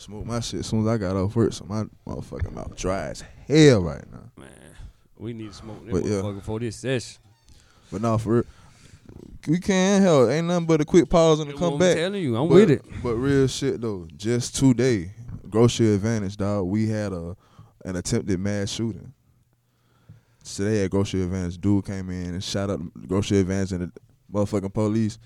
Smoke 0.00 0.24
my 0.24 0.40
shit 0.40 0.60
as 0.60 0.66
soon 0.66 0.80
as 0.80 0.86
I 0.86 0.96
got 0.96 1.14
off 1.14 1.36
work, 1.36 1.52
so 1.52 1.66
my 1.66 1.84
motherfucking 2.06 2.54
mouth 2.54 2.74
dry 2.74 3.08
as 3.08 3.22
hell 3.46 3.82
right 3.82 4.02
now. 4.10 4.30
Man, 4.34 4.48
we 5.18 5.34
need 5.34 5.48
to 5.48 5.52
smoke 5.52 5.84
that 5.84 5.92
But, 5.92 6.04
yeah. 6.06 6.40
for 6.40 6.58
this 6.58 6.76
session. 6.76 7.20
But 7.92 8.00
no, 8.00 8.16
for 8.16 8.36
real, 8.36 8.44
we 9.46 9.60
can't 9.60 10.02
help. 10.02 10.30
Ain't 10.30 10.46
nothing 10.46 10.64
but 10.64 10.80
a 10.80 10.86
quick 10.86 11.10
pause 11.10 11.40
and 11.40 11.50
a 11.50 11.52
come 11.52 11.76
back. 11.76 11.98
I'm 11.98 12.04
telling 12.04 12.22
you, 12.22 12.34
I'm 12.34 12.48
but, 12.48 12.54
with 12.54 12.70
it. 12.70 12.84
But 13.02 13.16
real 13.16 13.46
shit 13.46 13.82
though, 13.82 14.08
just 14.16 14.56
today, 14.56 15.12
grocery 15.50 15.92
advantage, 15.92 16.38
dog. 16.38 16.64
We 16.64 16.88
had 16.88 17.12
a 17.12 17.36
an 17.84 17.96
attempted 17.96 18.40
mass 18.40 18.70
shooting. 18.70 19.12
Today 20.42 20.82
at 20.82 20.90
grocery 20.90 21.24
advantage, 21.24 21.60
dude 21.60 21.84
came 21.84 22.08
in 22.08 22.32
and 22.32 22.42
shot 22.42 22.70
up 22.70 22.80
grocery 23.06 23.40
advantage 23.40 23.72
and 23.72 23.82
the 23.82 23.92
motherfucking 24.32 24.72
police. 24.72 25.18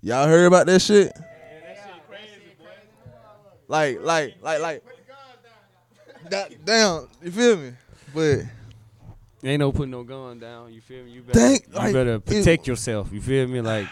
Y'all 0.00 0.26
heard 0.26 0.46
about 0.46 0.64
that 0.68 0.80
shit? 0.80 1.12
Like, 3.72 4.02
like, 4.02 4.34
like, 4.42 4.60
like. 4.60 4.84
That, 6.28 6.62
damn, 6.62 7.08
you 7.22 7.30
feel 7.30 7.56
me? 7.56 7.72
But 8.14 8.40
Ain't 9.42 9.60
no 9.60 9.72
putting 9.72 9.92
no 9.92 10.04
gun 10.04 10.38
down. 10.38 10.74
You 10.74 10.82
feel 10.82 11.04
me? 11.04 11.12
You 11.12 11.22
better, 11.22 11.38
Thank- 11.38 11.68
you 11.68 11.74
like, 11.74 11.94
better 11.94 12.14
it- 12.16 12.24
protect 12.26 12.66
yourself. 12.66 13.08
You 13.10 13.22
feel 13.22 13.48
me? 13.48 13.62
Like 13.62 13.88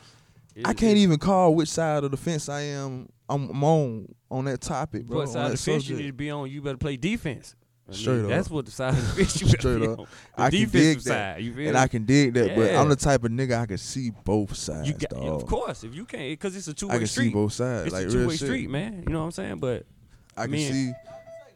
I 0.64 0.72
can't 0.74 0.96
even 0.98 1.18
call 1.18 1.56
which 1.56 1.68
side 1.68 2.04
of 2.04 2.12
the 2.12 2.16
fence 2.16 2.48
I 2.48 2.60
am. 2.62 3.08
I'm, 3.28 3.50
I'm 3.50 3.64
on 3.64 4.14
on 4.30 4.44
that 4.44 4.60
topic, 4.60 5.04
bro. 5.06 5.18
What 5.18 5.28
side 5.30 5.46
of 5.46 5.50
the 5.50 5.58
fence 5.58 5.88
you 5.88 5.96
need 5.96 6.06
to 6.06 6.12
be 6.12 6.30
on? 6.30 6.48
You 6.48 6.62
better 6.62 6.78
play 6.78 6.96
defense. 6.96 7.56
Straight 7.90 8.22
up. 8.22 8.28
That's 8.28 8.50
what 8.50 8.64
the 8.66 8.72
side 8.72 8.94
of 8.94 8.96
the 8.96 9.24
fence 9.24 9.40
you 9.40 9.48
Straight 9.48 9.82
up. 9.82 9.98
on. 10.00 10.06
The 10.36 10.42
I 10.42 10.50
can 10.50 10.68
dig 10.68 10.96
that. 10.98 11.02
side. 11.02 11.42
You 11.42 11.54
feel 11.54 11.68
and? 11.68 11.78
I 11.78 11.86
can 11.86 12.04
dig 12.04 12.34
that, 12.34 12.56
but 12.56 12.74
I'm 12.74 12.88
the 12.88 12.96
type 12.96 13.22
of 13.24 13.30
nigga 13.30 13.60
I 13.60 13.66
can 13.66 13.78
see 13.78 14.10
both 14.24 14.56
sides. 14.56 14.88
you 14.88 14.94
got, 14.94 15.10
dog. 15.10 15.42
of 15.42 15.46
course, 15.48 15.84
if 15.84 15.94
you 15.94 16.04
can't, 16.04 16.30
because 16.32 16.56
it's 16.56 16.66
a 16.66 16.74
two 16.74 16.88
way 16.88 16.94
street. 16.94 16.96
I 16.96 16.98
can 16.98 17.06
street. 17.06 17.24
see 17.28 17.32
both 17.32 17.52
sides. 17.52 17.84
It's 17.86 17.92
like 17.94 18.06
a 18.06 18.10
two 18.10 18.26
way 18.28 18.36
street, 18.36 18.70
man. 18.70 19.04
You 19.06 19.12
know 19.12 19.20
what 19.20 19.26
I'm 19.26 19.30
saying? 19.30 19.58
But 19.58 19.84
I 20.36 20.46
can 20.46 20.54
see. 20.58 20.92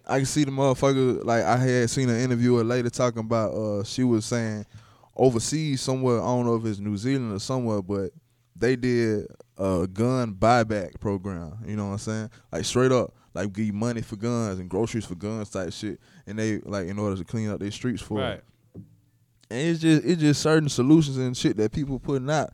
I 0.06 0.16
can 0.18 0.26
see 0.26 0.44
the 0.44 0.50
motherfucker. 0.50 1.24
Like 1.24 1.42
I 1.44 1.56
had 1.56 1.90
seen 1.90 2.08
an 2.08 2.20
interview 2.20 2.54
later 2.62 2.90
talking 2.90 3.20
about. 3.20 3.52
Uh, 3.52 3.84
she 3.84 4.04
was 4.04 4.24
saying 4.24 4.66
overseas 5.16 5.80
somewhere. 5.80 6.20
I 6.20 6.26
don't 6.26 6.46
know 6.46 6.56
if 6.56 6.64
it's 6.64 6.78
New 6.78 6.96
Zealand 6.96 7.32
or 7.34 7.40
somewhere, 7.40 7.82
but 7.82 8.10
they 8.56 8.76
did 8.76 9.26
a 9.60 9.86
gun 9.86 10.34
buyback 10.34 10.98
program. 11.00 11.58
You 11.66 11.76
know 11.76 11.86
what 11.86 11.92
I'm 11.92 11.98
saying? 11.98 12.30
Like 12.50 12.64
straight 12.64 12.90
up, 12.92 13.14
like 13.34 13.52
give 13.52 13.66
you 13.66 13.72
money 13.72 14.00
for 14.00 14.16
guns 14.16 14.58
and 14.58 14.68
groceries 14.70 15.04
for 15.04 15.14
guns 15.14 15.50
type 15.50 15.72
shit. 15.72 16.00
And 16.26 16.38
they 16.38 16.58
like 16.60 16.88
in 16.88 16.98
order 16.98 17.16
to 17.16 17.24
clean 17.24 17.50
up 17.50 17.60
their 17.60 17.70
streets 17.70 18.02
for. 18.02 18.20
it. 18.22 18.44
And 19.50 19.58
it's 19.68 19.80
just 19.80 20.04
it's 20.04 20.20
just 20.20 20.40
certain 20.42 20.68
solutions 20.68 21.16
and 21.18 21.36
shit 21.36 21.56
that 21.58 21.72
people 21.72 21.98
putting 21.98 22.30
out 22.30 22.52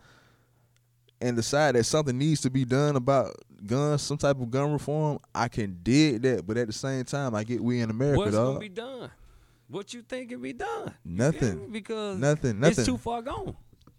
and 1.21 1.37
decide 1.37 1.75
that 1.77 1.85
something 1.85 2.19
needs 2.19 2.41
to 2.43 2.51
be 2.51 2.65
done 2.65 2.97
about 2.97 3.35
guns, 3.67 4.03
some 4.03 4.17
type 4.19 4.41
of 4.41 4.51
gun 4.51 4.73
reform. 4.73 5.19
I 5.35 5.49
can 5.49 5.79
dig 5.83 6.23
that, 6.23 6.47
but 6.47 6.57
at 6.57 6.67
the 6.67 6.73
same 6.73 7.05
time, 7.05 7.35
I 7.35 7.45
get 7.45 7.63
we 7.63 7.81
in 7.81 7.91
America, 7.91 8.19
what's 8.19 8.35
gonna 8.35 8.59
be 8.59 8.69
done? 8.69 9.11
What 9.69 9.93
you 9.95 10.03
think 10.03 10.31
can 10.31 10.41
be 10.41 10.53
done? 10.53 10.95
Nothing. 11.05 11.71
because 11.71 12.19
Nothing, 12.19 12.61
nothing. 12.61 12.79
it's 12.79 12.87
too 12.87 12.97
far 12.99 13.21
gone. 13.23 13.57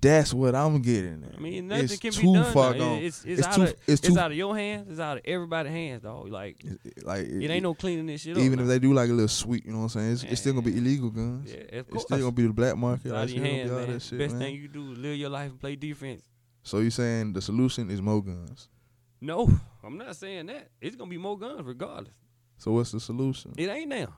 That's 0.07 0.33
what 0.33 0.55
I'm 0.55 0.81
getting 0.81 1.23
at. 1.23 1.35
I 1.37 1.39
mean, 1.39 1.67
nothing 1.67 1.85
it's 1.85 1.97
can 1.97 2.11
too 2.11 2.33
be 2.33 2.39
done. 2.39 2.53
far 2.53 2.73
gone. 2.73 2.99
It's, 2.99 3.23
it's, 3.25 3.39
It's 3.39 3.47
out 3.47 3.55
too- 3.55 3.61
of 3.63 3.69
it's 3.87 4.07
it's, 4.07 4.17
out 4.17 4.31
of 4.31 4.37
your 4.37 4.55
hands. 4.55 4.87
It's 4.89 4.99
out 4.99 5.17
of 5.17 5.23
everybody's 5.25 5.71
hands, 5.71 6.03
dog. 6.03 6.29
Like 6.29 6.63
like 7.03 7.27
it 7.27 7.49
ain't 7.49 7.63
no 7.63 7.73
cleaning 7.73 8.05
this 8.07 8.21
shit 8.21 8.37
up. 8.37 8.43
even 8.43 8.57
now. 8.59 8.63
if 8.63 8.69
they 8.69 8.79
do 8.79 8.93
like 8.93 9.09
a 9.09 9.13
little 9.13 9.27
sweet, 9.27 9.65
you 9.65 9.71
know 9.71 9.79
what 9.79 9.83
I'm 9.83 9.89
saying? 9.89 10.11
It's, 10.13 10.23
it's 10.23 10.41
still 10.41 10.53
gonna 10.53 10.65
be 10.65 10.77
illegal 10.77 11.09
guns. 11.09 11.51
yeah, 11.51 11.81
It's 11.91 12.03
still 12.03 12.19
gonna 12.19 12.31
be 12.31 12.47
the 12.47 12.53
black 12.53 12.77
market. 12.77 13.13
Out 13.13 13.25
of 13.25 13.29
your 13.31 13.43
hands, 13.45 13.71
man. 13.71 13.91
that 13.91 14.01
shit, 14.01 14.19
Best 14.19 14.35
man. 14.35 14.41
thing 14.41 14.55
you 14.55 14.67
do 14.67 14.91
is 14.93 14.97
live 14.97 15.17
your 15.17 15.29
life 15.29 15.51
and 15.51 15.59
play 15.59 15.75
defense. 15.75 16.23
So 16.63 16.79
you're 16.79 16.91
saying 16.91 17.33
the 17.33 17.41
solution 17.41 17.89
is 17.89 18.01
more 18.01 18.21
guns? 18.23 18.69
No, 19.21 19.49
I'm 19.83 19.97
not 19.97 20.15
saying 20.15 20.45
that. 20.47 20.69
It's 20.81 20.95
gonna 20.95 21.09
be 21.09 21.17
more 21.17 21.37
guns 21.37 21.61
regardless. 21.63 22.13
So 22.57 22.71
what's 22.71 22.91
the 22.91 22.99
solution? 22.99 23.53
It 23.57 23.69
ain't 23.69 23.89
now. 23.89 24.17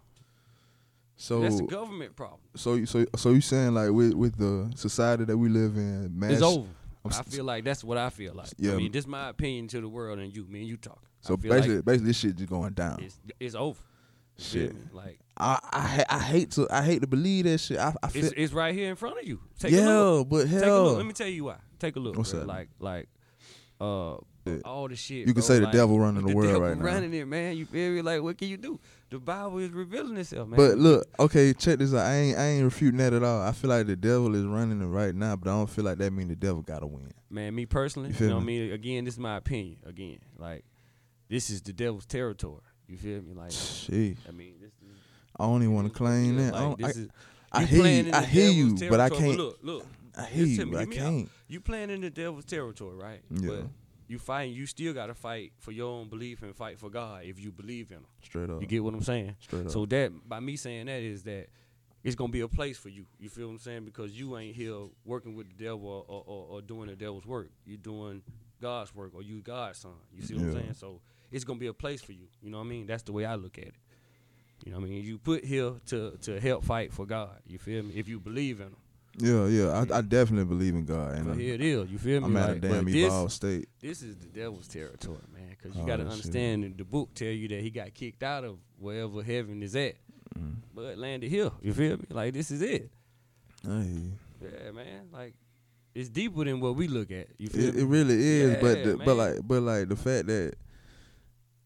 So 1.21 1.41
That's 1.41 1.59
a 1.59 1.63
government 1.63 2.15
problem. 2.15 2.39
so 2.55 2.75
you 2.75 2.85
so 2.85 3.05
so 3.17 3.31
you 3.31 3.41
saying 3.41 3.73
like 3.73 3.91
with 3.91 4.13
with 4.13 4.37
the 4.37 4.71
society 4.77 5.25
that 5.25 5.37
we 5.37 5.49
live 5.49 5.75
in, 5.75 6.17
mass 6.17 6.31
it's 6.31 6.41
over. 6.41 6.65
I'm 7.03 7.11
I 7.11 7.23
feel 7.23 7.43
like 7.43 7.65
that's 7.65 7.83
what 7.83 7.97
I 7.97 8.09
feel 8.09 8.33
like. 8.33 8.47
Yeah. 8.57 8.73
I 8.73 8.75
mean, 8.77 8.93
this 8.93 9.05
my 9.05 9.27
opinion 9.27 9.67
to 9.69 9.81
the 9.81 9.89
world 9.89 10.19
and 10.19 10.33
you, 10.33 10.45
me 10.45 10.59
and 10.59 10.67
you 10.69 10.77
talk. 10.77 11.03
So 11.19 11.35
basically, 11.35 11.75
like 11.75 11.85
basically, 11.85 12.07
this 12.07 12.17
shit 12.19 12.37
just 12.37 12.49
going 12.49 12.71
down. 12.71 13.01
it's 13.01 13.19
it's 13.37 13.53
over. 13.53 13.81
You 14.37 14.43
Shit. 14.45 14.93
Like 14.93 15.19
I, 15.37 15.59
I 15.73 16.05
I 16.09 16.19
hate 16.19 16.51
to 16.51 16.67
I 16.71 16.83
hate 16.83 17.01
to 17.01 17.07
believe 17.07 17.43
that 17.43 17.57
shit. 17.57 17.79
I, 17.79 17.93
I 18.01 18.07
feel 18.07 18.23
it's 18.23 18.33
it's 18.37 18.53
right 18.53 18.73
here 18.73 18.89
in 18.89 18.95
front 18.95 19.19
of 19.19 19.27
you. 19.27 19.41
Take 19.59 19.73
a 19.73 19.75
yeah, 19.75 19.89
look. 19.89 20.29
but 20.29 20.43
Take 20.45 20.53
a 20.53 20.55
look. 20.55 20.63
hell, 20.63 20.93
Let 20.93 21.05
me 21.05 21.11
tell 21.13 21.27
you 21.27 21.43
why. 21.43 21.57
Take 21.79 21.97
a 21.97 21.99
look. 21.99 22.15
What's 22.17 22.31
bro. 22.31 22.39
that? 22.39 22.47
Like 22.47 22.69
like 22.79 23.09
uh 23.81 24.15
All 24.65 24.87
the 24.87 24.95
shit. 24.95 25.19
you 25.19 25.25
can 25.25 25.33
bro, 25.33 25.41
say 25.41 25.59
the 25.59 25.65
like, 25.65 25.73
devil 25.73 25.99
running 25.99 26.21
the, 26.23 26.29
the 26.29 26.35
world 26.35 26.61
right 26.61 26.77
now. 26.77 26.83
running 26.83 27.13
it, 27.13 27.27
man. 27.27 27.57
You 27.57 27.65
feel 27.65 27.91
me? 27.91 28.01
Like 28.01 28.21
what 28.21 28.37
can 28.37 28.47
you 28.47 28.57
do? 28.57 28.79
The 29.09 29.19
Bible 29.19 29.57
is 29.59 29.71
revealing 29.71 30.17
itself, 30.17 30.47
man. 30.47 30.57
But 30.57 30.77
look, 30.77 31.07
okay, 31.19 31.53
check 31.53 31.79
this 31.79 31.93
out. 31.93 32.05
I 32.05 32.15
ain't 32.15 32.37
I 32.37 32.43
ain't 32.47 32.63
refuting 32.63 32.97
that 32.99 33.13
at 33.13 33.23
all. 33.23 33.41
I 33.41 33.51
feel 33.51 33.69
like 33.69 33.87
the 33.87 33.95
devil 33.95 34.35
is 34.35 34.45
running 34.45 34.81
it 34.81 34.85
right 34.85 35.15
now, 35.15 35.35
but 35.35 35.49
I 35.49 35.53
don't 35.53 35.69
feel 35.69 35.85
like 35.85 35.97
that 35.97 36.11
mean 36.13 36.27
the 36.27 36.35
devil 36.35 36.61
gotta 36.61 36.85
win. 36.87 37.11
man, 37.29 37.55
me 37.55 37.65
personally, 37.65 38.09
You 38.09 38.13
you, 38.13 38.19
feel 38.19 38.29
know 38.29 38.35
what 38.35 38.41
I 38.43 38.45
me? 38.45 38.59
mean? 38.65 38.71
Again, 38.73 39.05
this 39.05 39.15
is 39.15 39.19
my 39.19 39.37
opinion. 39.37 39.77
Again, 39.85 40.19
like 40.37 40.63
this 41.29 41.49
is 41.49 41.61
the 41.61 41.73
devil's 41.73 42.05
territory. 42.05 42.61
You 42.87 42.97
feel 42.97 43.21
me? 43.21 43.33
Like 43.33 43.51
Shit, 43.51 44.17
I 44.27 44.31
mean, 44.31 44.55
this 44.61 44.71
is 44.71 44.97
I 45.39 45.45
don't 45.45 45.61
even 45.61 45.73
want 45.75 45.87
to 45.91 45.93
claim 45.97 46.35
that. 46.37 46.53
I, 46.53 46.65
like, 46.65 46.77
don't, 46.77 46.83
I, 46.85 46.89
is 46.89 47.07
I 47.51 47.61
you 47.61 47.67
hear 47.67 48.03
you. 48.03 48.11
I 48.13 48.21
hear 48.25 48.49
you, 48.51 48.75
but 48.89 48.99
I 48.99 49.09
can't. 49.09 49.37
Look, 49.37 49.59
look. 49.61 49.85
I 50.17 50.25
hear 50.25 50.45
you, 50.45 50.65
but 50.65 50.81
I 50.81 50.85
me 50.85 50.97
out. 50.99 51.03
can't. 51.03 51.29
You 51.47 51.61
playing 51.61 51.89
in 51.91 52.01
the 52.01 52.09
devil's 52.09 52.45
territory, 52.45 52.95
right? 52.97 53.21
Yeah, 53.31 53.47
But 53.47 53.63
you 54.09 54.17
fighting. 54.17 54.53
You 54.53 54.65
still 54.65 54.91
got 54.91 55.05
to 55.05 55.13
fight 55.13 55.53
for 55.59 55.71
your 55.71 55.87
own 55.87 56.09
belief 56.09 56.41
and 56.41 56.53
fight 56.55 56.79
for 56.79 56.89
God 56.89 57.23
if 57.23 57.39
you 57.39 57.51
believe 57.51 57.91
in 57.91 57.97
Him. 57.97 58.05
straight 58.23 58.49
up. 58.49 58.59
You 58.59 58.67
get 58.67 58.83
what 58.83 58.93
I'm 58.93 59.03
saying? 59.03 59.35
straight 59.39 59.67
up. 59.67 59.71
So 59.71 59.85
that 59.85 60.11
by 60.27 60.39
me 60.39 60.57
saying 60.57 60.87
that 60.87 61.01
is 61.01 61.23
that 61.23 61.47
it's 62.03 62.15
gonna 62.15 62.31
be 62.31 62.41
a 62.41 62.47
place 62.47 62.77
for 62.77 62.89
you. 62.89 63.05
You 63.19 63.29
feel 63.29 63.47
what 63.47 63.53
I'm 63.53 63.59
saying? 63.59 63.85
Because 63.85 64.19
you 64.19 64.35
ain't 64.37 64.55
here 64.55 64.75
working 65.05 65.35
with 65.35 65.47
the 65.55 65.63
devil 65.63 65.87
or, 65.87 66.03
or, 66.07 66.23
or, 66.25 66.47
or 66.49 66.61
doing 66.61 66.87
the 66.87 66.95
devil's 66.95 67.25
work. 67.25 67.49
You're 67.65 67.77
doing 67.77 68.23
God's 68.59 68.93
work 68.95 69.11
or 69.13 69.21
you 69.21 69.41
God's 69.41 69.79
son. 69.79 69.91
You 70.13 70.23
see 70.23 70.33
what 70.33 70.43
I'm 70.43 70.53
saying? 70.53 70.73
So 70.73 71.01
it's 71.31 71.43
gonna 71.43 71.59
be 71.59 71.67
a 71.67 71.73
place 71.73 72.01
for 72.01 72.13
you. 72.13 72.25
You 72.41 72.49
know 72.49 72.57
what 72.57 72.65
I 72.65 72.67
mean? 72.67 72.87
That's 72.87 73.03
the 73.03 73.11
way 73.11 73.25
I 73.25 73.35
look 73.35 73.59
at 73.59 73.65
it. 73.65 73.73
You 74.65 74.71
know 74.71 74.79
what 74.79 74.87
I 74.87 74.89
mean? 74.89 75.03
You 75.03 75.19
put 75.19 75.45
here 75.45 75.73
to 75.87 76.17
to 76.21 76.39
help 76.39 76.63
fight 76.65 76.91
for 76.91 77.05
God. 77.05 77.37
You 77.45 77.59
feel 77.59 77.83
me? 77.83 77.93
If 77.95 78.07
you 78.09 78.19
believe 78.19 78.59
in 78.59 78.67
Him. 78.67 78.75
Yeah, 79.19 79.45
yeah. 79.47 79.85
I, 79.91 79.97
I 79.97 80.01
definitely 80.01 80.45
believe 80.45 80.73
in 80.75 80.85
God, 80.85 81.15
and 81.15 81.25
So 81.25 81.31
I'm, 81.31 81.39
here 81.39 81.53
it 81.55 81.61
is. 81.61 81.89
You 81.91 81.97
feel 81.97 82.21
me? 82.21 82.27
I'm 82.27 82.37
at 82.37 82.49
a 82.51 82.55
damn 82.59 82.85
but 82.85 82.93
evolved 82.93 83.27
this, 83.27 83.33
state. 83.35 83.69
this 83.79 84.01
is 84.01 84.15
the 84.17 84.27
devil's 84.27 84.67
territory, 84.67 85.17
man. 85.33 85.49
Because 85.49 85.75
you 85.75 85.83
Oh, 85.83 85.85
got 85.85 85.97
to 85.97 86.03
shit. 86.03 86.11
understand 86.11 86.63
that 86.63 86.77
the 86.77 86.85
book 86.85 87.13
tell 87.13 87.27
you 87.27 87.47
that 87.49 87.61
he 87.61 87.69
got 87.69 87.93
kicked 87.93 88.23
out 88.23 88.43
of 88.43 88.57
wherever 88.77 89.21
heaven 89.23 89.61
is 89.63 89.75
at, 89.75 89.95
Mm. 90.37 90.55
but 90.75 90.97
landed 90.97 91.29
here. 91.29 91.51
You 91.61 91.73
feel 91.73 91.97
me? 91.97 92.05
Like 92.09 92.33
this 92.33 92.51
is 92.51 92.61
it. 92.61 92.89
I. 93.67 93.85
Yeah, 94.41 94.71
man. 94.71 95.09
Like 95.11 95.33
it's 95.95 96.07
deeper 96.09 96.45
than 96.45 96.59
what 96.61 96.75
we 96.75 96.87
look 96.87 97.11
at. 97.11 97.27
You 97.37 97.49
feel 97.49 97.65
It, 97.69 97.75
me? 97.75 97.81
it 97.81 97.85
really 97.85 98.15
is, 98.15 98.57
but 98.61 98.77
Yeah, 98.77 98.85
the, 98.85 98.97
but 98.97 99.15
like 99.15 99.35
but 99.45 99.61
like 99.63 99.89
the 99.89 99.95
fact 99.95 100.27
that 100.27 100.53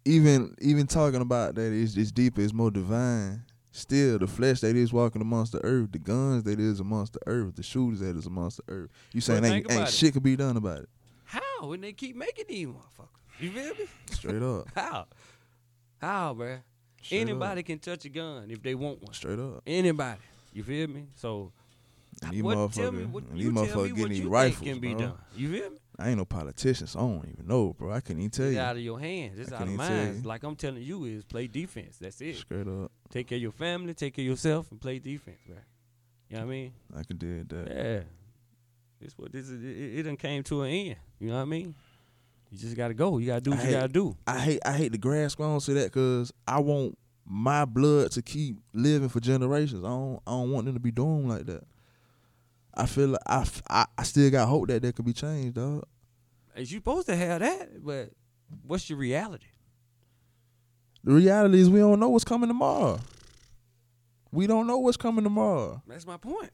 even 0.06 0.56
even 0.60 0.88
talking 0.88 1.22
about 1.22 1.56
that 1.56 1.72
is 1.72 1.96
it's 1.98 2.12
deeper, 2.12 2.42
it's 2.42 2.54
more 2.54 2.72
divine. 2.72 3.44
Still, 3.76 4.20
the 4.20 4.28
flesh 4.28 4.62
that 4.62 4.76
is 4.76 4.94
walking 4.94 5.20
amongst 5.22 5.52
the 5.52 5.64
earth, 5.66 5.92
the 5.92 5.98
guns 5.98 6.44
that 6.44 6.60
is 6.60 6.80
amongst 6.80 7.14
the 7.14 7.20
earth, 7.26 7.56
the 7.56 7.64
shooters 7.64 8.02
that 8.02 8.16
is 8.16 8.28
amongst 8.28 8.58
the 8.58 8.64
earth. 8.72 8.92
You 9.14 9.20
saying 9.20 9.44
ain't 9.44 9.72
ain't 9.72 9.90
shit 9.90 10.14
could 10.14 10.22
be 10.22 10.36
done 10.36 10.58
about 10.58 10.82
it? 10.84 10.90
How 11.24 11.42
when 11.66 11.82
they 11.82 11.92
keep 11.92 12.16
making 12.16 12.46
these 12.48 12.68
motherfuckers? 12.68 13.08
You 13.40 13.50
feel 13.50 13.74
me? 13.74 13.86
Straight 14.12 14.44
up, 14.44 14.68
How? 14.76 15.08
How, 16.00 16.36
bruh? 16.36 16.60
Straight 17.02 17.22
Anybody 17.22 17.64
can 17.64 17.80
touch 17.80 18.06
a 18.06 18.10
gun 18.10 18.52
if 18.52 18.62
they 18.62 18.76
want 18.76 19.02
one. 19.02 19.12
straight 19.14 19.40
up. 19.40 19.64
Anybody. 19.66 20.20
You 20.54 20.64
feel 20.64 20.88
me? 20.88 21.08
So 21.16 21.52
And 22.22 22.32
these 22.32 22.44
what, 22.44 22.72
tell 22.74 22.92
me 22.92 23.06
what 23.06 23.24
you 23.34 23.52
these 23.52 23.54
tell 23.72 23.82
me 23.84 23.90
motherfuckers 23.90 23.96
getting 23.96 24.10
these 24.12 24.24
rifles, 24.26 24.68
can 24.68 24.80
be 24.80 24.94
bro. 24.94 25.00
done. 25.00 25.14
You 25.36 25.52
feel 25.52 25.70
me? 25.72 25.78
I 25.98 26.10
ain't 26.10 26.18
no 26.18 26.26
politician, 26.26 26.88
so 26.88 27.00
I 27.00 27.02
don't 27.02 27.30
even 27.34 27.48
know, 27.48 27.74
bro. 27.74 27.92
I 27.92 28.02
couldn't 28.02 28.22
even 28.22 28.32
tell 28.32 28.46
It's 28.46 28.56
you. 28.56 28.60
out 28.62 28.76
of 28.76 28.82
your 28.84 29.00
hands. 29.00 29.40
It's 29.40 29.52
I 29.52 29.56
out 29.58 29.62
of 29.64 29.70
mine. 29.70 30.22
Like 30.24 30.44
I'm 30.44 30.56
telling 30.56 30.82
you, 30.84 31.06
is 31.06 31.24
play 31.24 31.48
defense. 31.48 31.98
That's 32.00 32.22
it. 32.22 32.36
Straight 32.36 32.68
up, 32.68 32.92
Take 33.14 33.28
care 33.28 33.36
of 33.36 33.44
your 33.44 33.52
family, 33.52 33.94
take 33.94 34.16
care 34.16 34.24
of 34.24 34.28
yourself, 34.28 34.72
and 34.72 34.82
play 34.82 34.98
defense, 34.98 35.38
man. 35.48 35.60
You 36.30 36.38
know 36.38 36.42
what 36.42 36.48
I 36.48 36.50
mean? 36.50 36.74
I 36.98 37.04
can 37.04 37.18
do 37.18 37.44
that. 37.44 37.68
Yeah. 37.68 38.00
This 39.00 39.14
what 39.16 39.32
this 39.32 39.50
is. 39.50 39.64
It, 39.64 40.00
it, 40.00 40.04
done 40.04 40.18
came 40.18 40.42
to 40.46 40.64
an 40.64 40.72
end. 40.72 40.96
You 41.20 41.28
know 41.28 41.36
what 41.36 41.42
I 41.44 41.46
mean? 41.46 41.76
You 42.50 42.58
just 42.58 42.76
gotta 42.76 42.96
go. 42.96 43.20
You 43.20 43.28
gotta 43.28 43.42
do 43.42 43.52
what 43.52 43.60
I 43.60 43.62
you 43.62 43.68
hate- 43.68 43.74
gotta 43.76 43.94
do. 43.94 44.18
I 44.26 44.40
hate 44.40 44.60
I 44.66 44.72
hate 44.74 44.94
to 44.94 44.98
grasp 44.98 45.40
on 45.40 45.60
to 45.60 45.74
that 45.76 45.94
because 45.94 46.34
I 46.48 46.60
want 46.60 46.98
my 47.24 47.66
blood 47.66 48.10
to 48.14 48.24
keep 48.24 48.58
living 48.74 49.10
for 49.10 49.20
generations. 49.20 49.84
I 49.84 49.90
don't 49.90 50.20
I 50.26 50.32
don't 50.32 50.50
want 50.50 50.66
them 50.66 50.74
to 50.74 50.80
be 50.80 50.90
doomed 50.90 51.30
like 51.30 51.46
that. 51.46 51.66
I 52.74 52.88
feel 52.88 53.10
like 53.10 53.22
I. 53.70 53.86
I 53.96 54.04
still 54.04 54.32
got 54.32 54.48
hope 54.48 54.70
that 54.70 54.82
that 54.82 54.96
could 54.96 55.06
be 55.06 55.14
changed, 55.14 55.54
dog. 55.54 55.84
Is 56.56 56.72
you 56.72 56.80
supposed 56.80 57.06
to 57.10 57.16
have 57.16 57.42
that? 57.42 57.86
But 57.86 58.10
what's 58.66 58.90
your 58.90 58.98
reality? 58.98 59.46
The 61.04 61.14
reality 61.14 61.60
is 61.60 61.70
we 61.70 61.80
don't 61.80 62.00
know 62.00 62.10
what's 62.10 62.24
coming 62.24 62.48
tomorrow. 62.48 63.00
We 64.32 64.48
don't 64.48 64.68
know 64.68 64.78
what's 64.80 64.98
coming 64.98 65.24
tomorrow. 65.24 65.82
That's 65.88 66.08
my 66.08 66.18
point. 66.18 66.50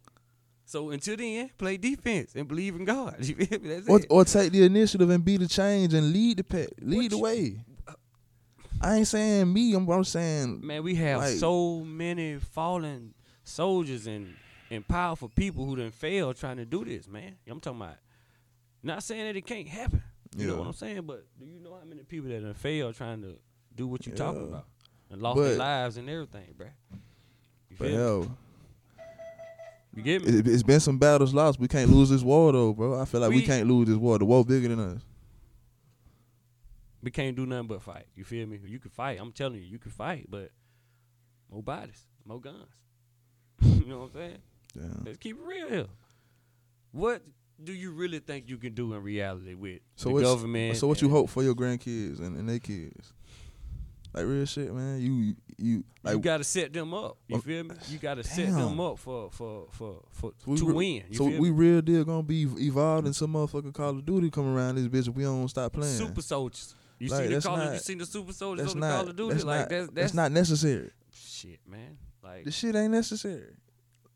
So 0.66 0.90
until 0.92 1.18
then, 1.18 1.50
play 1.58 1.78
defense 1.78 2.34
and 2.36 2.48
believe 2.48 2.76
in 2.76 2.86
God. 2.86 3.16
You 3.26 3.36
feel 3.36 3.60
me? 3.60 3.70
That's 3.70 3.88
Or, 3.90 4.00
it. 4.00 4.06
or 4.10 4.26
take 4.26 4.52
the 4.52 4.64
initiative 4.64 5.10
and 5.10 5.24
be 5.24 5.38
the 5.38 5.48
change 5.48 5.94
and 5.94 6.12
lead 6.12 6.38
the 6.38 6.44
pack, 6.44 6.68
lead 6.82 7.12
the 7.12 7.16
you- 7.18 7.22
way. 7.22 7.64
Uh, 7.88 7.94
I 8.82 8.98
ain't 8.98 9.08
saying 9.08 9.52
me. 9.52 9.74
I'm, 9.74 9.88
I'm 9.90 10.04
saying 10.04 10.66
Man, 10.66 10.84
we 10.84 10.96
have 10.96 11.20
Like- 11.22 11.38
so 11.38 11.80
many 11.80 12.38
fallen 12.40 13.14
soldiers 13.44 14.08
and 14.08 14.36
and 14.72 14.88
powerful 14.88 15.30
people 15.30 15.66
who 15.66 15.76
done 15.76 15.90
failed 15.90 16.36
trying 16.38 16.58
to 16.58 16.66
do 16.66 16.86
this, 16.86 17.08
man. 17.08 17.36
I'm 17.48 17.60
talking 17.60 17.82
about. 17.82 17.96
Not 18.84 19.02
saying 19.02 19.26
that 19.26 19.36
it 19.36 19.46
can't 19.48 19.68
happen. 19.68 20.04
You 20.38 20.46
know 20.46 20.58
what 20.58 20.68
I'm 20.68 20.74
saying? 20.74 21.02
But 21.08 21.26
do 21.40 21.46
you 21.48 21.60
know 21.60 21.74
how 21.74 21.84
many 21.86 22.04
people 22.04 22.30
that 22.30 22.42
done 22.44 22.54
failed 22.54 22.94
trying 22.96 23.24
to 23.24 23.38
do 23.80 23.88
what 23.88 24.06
you 24.06 24.12
talking 24.14 24.44
about 24.44 24.66
and 25.10 25.22
lost 25.22 25.40
their 25.40 25.58
lives 25.58 25.96
and 25.98 26.10
everything, 26.10 26.54
bro. 26.58 26.68
You 27.70 27.76
but 27.80 27.88
feel 27.88 27.98
me? 27.98 28.04
hell, 28.04 28.38
You 29.96 30.04
get 30.04 30.26
me? 30.26 30.38
it, 30.40 30.48
it's 30.48 30.64
been 30.64 30.80
some 30.82 30.98
battles 30.98 31.34
lost. 31.34 31.60
We 31.60 31.68
can't 31.70 31.90
lose 31.90 32.10
this 32.10 32.22
war 32.22 32.52
though, 32.52 32.74
bro. 32.74 33.00
I 33.00 33.06
feel 33.06 33.22
like 33.22 33.30
we, 33.30 33.38
We- 33.38 33.46
can't 33.46 33.68
lose 33.68 33.88
this 33.88 33.96
war. 33.98 34.20
The 34.20 34.26
war 34.26 34.44
bigger 34.44 34.68
than 34.68 34.80
us. 34.80 35.02
we 37.02 37.10
can't 37.12 37.36
do 37.36 37.46
nothing 37.46 37.68
but 37.68 37.82
fight. 37.82 38.06
You 38.16 38.24
feel 38.26 38.46
me? 38.48 38.60
You 38.66 38.80
can 38.80 38.92
fight. 38.92 39.18
I'm 39.20 39.32
telling 39.32 39.56
you, 39.56 39.66
you 39.66 39.80
can 39.80 39.92
fight, 39.92 40.26
but 40.30 40.52
more 41.50 41.64
bodies, 41.64 42.04
more 42.26 42.42
guns. 42.42 42.74
you 43.62 43.86
know 43.86 44.00
what 44.00 44.12
I'm 44.16 44.20
saying? 44.20 44.38
Damn. 44.78 45.04
Let's 45.06 45.18
keep 45.18 45.38
it 45.38 45.46
real 45.46 45.70
here. 45.70 45.88
What 46.92 47.22
do 47.64 47.72
you 47.74 47.92
really 47.92 48.20
think 48.20 48.50
you 48.50 48.58
can 48.58 48.74
do 48.74 48.94
in 48.94 49.02
reality 49.02 49.54
with 49.54 49.80
So 49.96 50.10
the 50.18 50.22
government? 50.24 50.76
So 50.78 50.88
what 50.88 51.02
you 51.02 51.10
hope 51.10 51.30
for 51.30 51.44
your 51.44 51.56
grandkids 51.56 52.20
and, 52.20 52.36
and 52.38 52.48
their 52.50 52.60
kids? 52.60 53.14
Like 54.14 54.26
real 54.26 54.46
shit, 54.46 54.74
man. 54.74 55.00
You 55.00 55.36
you 55.58 55.84
like 56.04 56.16
you 56.16 56.20
got 56.20 56.38
to 56.38 56.44
set 56.44 56.74
them 56.74 56.94
up. 56.94 57.18
You 57.28 57.38
Oh, 57.38 57.40
feel 57.42 57.64
me? 57.64 57.76
You 57.90 58.00
got 58.00 58.16
to 58.16 58.24
set 58.24 58.48
them 58.48 58.80
up 58.80 58.98
for 58.98 59.30
for 59.32 59.68
for 59.72 60.02
for 60.12 60.32
to 60.58 60.66
re- 60.68 60.74
win. 60.74 61.04
You 61.10 61.18
so 61.18 61.26
we 61.26 61.52
real 61.52 61.82
deal 61.82 62.04
gonna 62.06 62.24
be 62.24 62.44
evolved 62.58 63.06
in 63.08 63.14
some 63.14 63.34
motherfucking 63.34 63.74
Call 63.74 63.90
of 63.90 64.06
Duty 64.06 64.30
come 64.32 64.48
around 64.56 64.76
this 64.76 64.88
bitch 64.88 65.08
if 65.10 65.16
we 65.16 65.24
don't 65.24 65.48
stop 65.48 65.74
playing. 65.74 65.96
super 65.96 66.22
soldiers. 66.22 66.74
You 66.98 67.10
Like, 67.10 67.28
see 67.30 67.36
the 67.36 67.42
Call 67.42 67.62
of, 67.62 67.74
you 67.74 67.80
seen 67.80 67.98
the 68.00 68.06
super 68.06 68.34
soldiers 68.34 68.74
on 68.74 68.80
the 68.80 68.88
not 68.88 68.96
Call 69.00 69.10
of 69.10 69.16
Duty? 69.16 69.34
that's 69.34 69.46
like 69.46 69.60
not 69.60 69.70
that's 69.70 69.86
that's, 69.88 69.94
that's 69.96 70.14
not 70.16 70.32
necessary. 70.32 70.90
shit, 71.14 71.60
man. 71.68 71.98
Like 72.24 72.46
The 72.46 72.52
shit 72.52 72.76
ain't 72.76 72.92
necessary. 72.92 73.54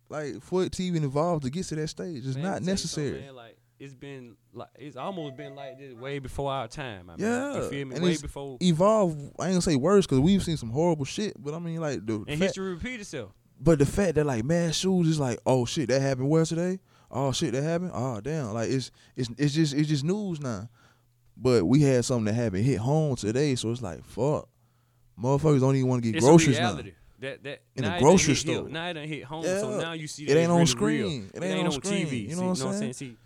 Like 0.09 0.41
for 0.41 0.63
it 0.63 0.71
to 0.73 0.83
even 0.83 1.03
evolve 1.03 1.43
to 1.43 1.49
get 1.49 1.65
to 1.67 1.75
that 1.75 1.87
stage, 1.87 2.25
it's 2.25 2.35
man, 2.35 2.43
not 2.43 2.49
tell 2.63 2.71
you 2.71 2.77
something, 2.77 3.13
necessary. 3.13 3.21
man, 3.21 3.35
like 3.35 3.57
it's 3.83 3.93
been 3.93 4.35
like 4.53 4.69
it's 4.79 4.95
almost 4.95 5.35
been 5.35 5.55
like 5.55 5.77
this 5.77 5.93
way 5.93 6.19
before 6.19 6.51
our 6.51 6.67
time. 6.67 7.09
I 7.09 7.15
mean, 7.15 7.25
Yeah, 7.25 7.55
you 7.55 7.69
feel 7.69 7.87
me? 7.87 7.95
and 7.95 8.03
Way 8.03 8.17
before. 8.17 8.57
Evolve. 8.61 9.13
I 9.39 9.45
ain't 9.45 9.53
gonna 9.53 9.61
say 9.61 9.75
worse 9.75 10.05
because 10.05 10.19
we've 10.19 10.43
seen 10.43 10.57
some 10.57 10.69
horrible 10.69 11.05
shit, 11.05 11.33
but 11.41 11.53
I 11.53 11.59
mean 11.59 11.79
like 11.81 12.05
the 12.05 12.15
And 12.15 12.27
fact, 12.27 12.39
history 12.41 12.73
repeat 12.73 12.99
itself. 13.01 13.31
but 13.59 13.79
the 13.79 13.85
fact 13.85 14.15
that 14.15 14.25
like 14.25 14.43
mass 14.45 14.75
shoes 14.75 15.07
is 15.07 15.19
like, 15.19 15.39
oh 15.45 15.65
shit, 15.65 15.89
that 15.89 16.01
happened 16.01 16.29
where 16.29 16.45
today? 16.45 16.79
Oh 17.11 17.31
shit, 17.31 17.51
that 17.53 17.63
happened. 17.63 17.91
Oh 17.93 18.21
damn, 18.21 18.53
like 18.53 18.69
it's 18.69 18.91
it's 19.15 19.29
it's 19.37 19.53
just 19.53 19.73
it's 19.73 19.89
just 19.89 20.03
news 20.03 20.39
now. 20.39 20.69
But 21.35 21.65
we 21.65 21.81
had 21.81 22.05
something 22.05 22.25
that 22.25 22.33
happened 22.33 22.63
hit 22.65 22.77
home 22.79 23.15
today, 23.15 23.55
so 23.55 23.71
it's 23.71 23.81
like 23.81 24.03
fuck. 24.05 24.47
Motherfuckers 25.21 25.59
don't 25.59 25.75
even 25.75 25.89
want 25.89 26.03
to 26.03 26.09
get 26.11 26.17
It's 26.17 26.25
groceries 26.25 26.59
now. 26.59 26.79
That 27.19 27.43
that 27.43 27.61
In 27.75 27.83
the 27.83 27.89
now 27.89 27.95
it 27.95 27.99
done 27.99 28.01
grocery 28.01 28.33
hit 28.33 28.39
store. 28.41 28.69
Now 28.69 28.87
it 28.89 28.93
done 28.95 29.07
hit 29.07 29.23
home. 29.23 29.43
Yeah. 29.45 29.59
So 29.59 29.79
now 29.79 29.93
you 29.93 30.07
see 30.07 30.25
It 30.25 30.35
ain't 30.35 30.49
on 30.51 30.55
really 30.57 30.65
screen. 30.65 31.29
Real. 31.33 31.43
It 31.43 31.47
ain't 31.47 31.65
on 31.67 31.71
screen. 31.71 32.05
TV. 32.07 32.21
You 32.29 32.35
know 32.35 32.35
See, 32.35 32.41
what 32.41 32.61
I'm 32.61 32.67
I'm 32.67 32.77
saying? 32.79 32.93
See, 32.93 33.17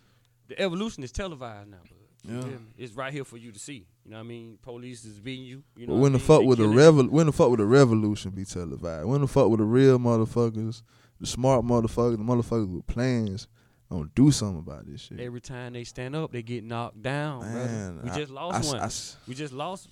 the 0.47 0.59
evolution 0.61 1.03
is 1.03 1.11
televised 1.11 1.69
now. 1.69 1.77
Bud. 1.83 1.94
You 2.23 2.38
Yeah. 2.39 2.57
It's 2.77 2.94
right 2.94 3.13
here 3.13 3.23
for 3.23 3.38
you 3.38 3.51
to 3.51 3.59
see. 3.59 3.85
You 4.03 4.11
know 4.11 4.17
what 4.17 4.23
I 4.23 4.27
mean? 4.27 4.57
Police 4.61 5.05
is 5.05 5.19
beating 5.19 5.45
you. 5.45 5.63
You 5.77 5.88
know 5.88 5.94
what 5.94 6.01
when 6.01 6.11
the 6.13 6.17
mean? 6.17 6.27
fuck 6.27 6.39
They 6.41 6.45
with 6.47 6.57
the 6.57 6.65
killing 6.65 6.77
revol 6.77 7.09
when 7.09 7.25
the 7.27 7.31
fuck 7.31 7.49
with 7.49 7.59
the 7.59 7.65
revolution 7.65 8.31
be 8.31 8.44
televised? 8.45 9.05
When 9.07 9.21
the 9.21 9.27
fuck 9.27 9.49
with 9.49 9.59
the 9.59 9.65
real 9.65 9.97
motherfuckers, 9.97 10.81
the 11.21 11.27
smart 11.27 11.63
motherfuckers, 11.65 12.17
the 12.17 12.23
motherfuckers 12.23 12.73
with 12.73 12.85
plans, 12.88 13.47
gonna 13.89 14.09
do 14.15 14.31
something 14.31 14.59
about 14.59 14.85
this 14.88 15.01
shit. 15.01 15.19
Every 15.21 15.39
time 15.39 15.73
they 15.73 15.83
stand 15.85 16.15
up, 16.15 16.31
they 16.33 16.41
get 16.44 16.63
knocked 16.65 17.01
down. 17.01 17.41
Man. 17.41 18.01
We 18.03 18.09
I- 18.09 18.17
just 18.17 18.31
lost 18.31 18.57
s- 18.59 18.67
one. 18.73 18.81
I 18.81 18.85
s- 18.85 19.17
we 19.27 19.33
just 19.33 19.53
lost 19.53 19.88